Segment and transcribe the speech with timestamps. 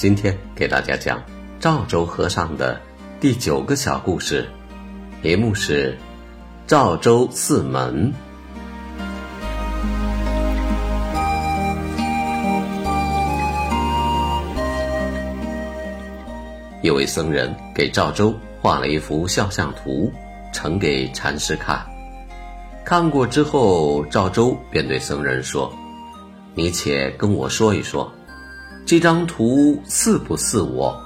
[0.00, 1.22] 今天给大家讲
[1.58, 2.80] 赵州和尚的
[3.20, 4.48] 第九个小故事，
[5.22, 5.92] 题目是
[6.66, 8.10] 《赵州四门》。
[16.82, 20.10] 有位僧人给赵州画了一幅肖像图，
[20.50, 21.78] 呈给禅师看。
[22.86, 25.70] 看过之后，赵州便对僧人说
[26.56, 28.10] ：“你且跟我说一说。”
[28.86, 31.00] 这张图似不似我？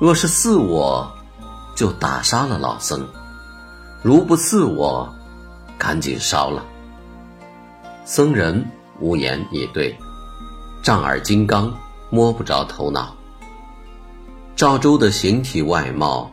[0.00, 1.08] 若是似我，
[1.76, 3.00] 就打杀了老僧；
[4.02, 5.08] 如不似我，
[5.78, 6.64] 赶紧烧了。
[8.04, 8.64] 僧人
[8.98, 9.96] 无言以对，
[10.82, 11.72] 丈二金刚
[12.08, 13.14] 摸不着头脑。
[14.56, 16.28] 赵州的形体外貌，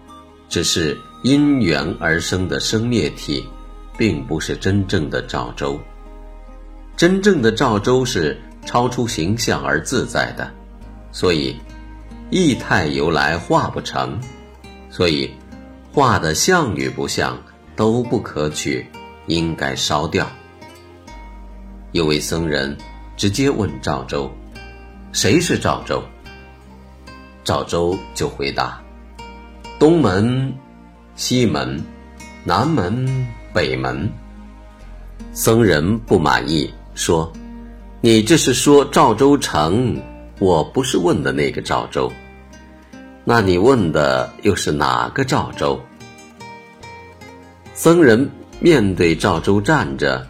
[0.49, 3.47] 只是因缘而生的生灭体，
[3.95, 5.79] 并不是真正的赵州。
[6.95, 8.41] 真正的赵州是。
[8.67, 10.51] 超出形象而自在的，
[11.13, 11.55] 所以
[12.29, 14.19] 意态由来画不成，
[14.89, 15.31] 所以
[15.93, 17.37] 画的像与不像
[17.77, 18.85] 都不可取，
[19.27, 20.29] 应该烧掉。
[21.93, 22.77] 有位僧人
[23.15, 24.29] 直接问赵州
[25.13, 26.03] ：“谁是赵州？”
[27.45, 28.83] 赵州就回答
[29.79, 30.53] ：“东门、
[31.15, 31.81] 西门、
[32.43, 34.11] 南门、北门。”
[35.31, 37.31] 僧人不满意，说。
[37.99, 39.99] 你这是说赵州城？
[40.37, 42.11] 我不是问的那个赵州。
[43.25, 45.79] 那你问的又是哪个赵州？
[47.73, 50.25] 僧人面对赵州站着，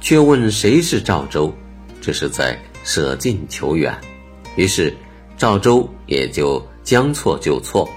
[0.00, 1.54] 却问谁是赵州，
[2.00, 3.96] 这是在舍近求远。
[4.56, 4.92] 于是
[5.38, 7.88] 赵州也就将错就错，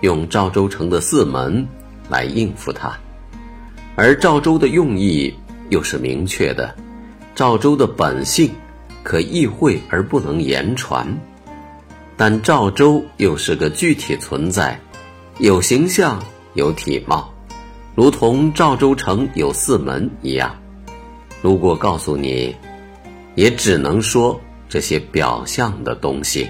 [0.00, 1.64] 用赵州城的四门
[2.08, 2.98] 来应付他。
[3.94, 5.32] 而赵州的用意
[5.70, 6.74] 又是明确的。
[7.36, 8.50] 赵州的本性
[9.02, 11.06] 可意会而不能言传，
[12.16, 14.80] 但赵州又是个具体存在，
[15.38, 17.30] 有形象有体貌，
[17.94, 20.56] 如同赵州城有四门一样。
[21.42, 22.56] 如果告诉你，
[23.34, 26.48] 也只能说这些表象的东西。